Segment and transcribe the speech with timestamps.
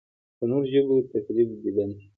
[0.37, 2.07] د نورو ژبو تقلید دې بند شي.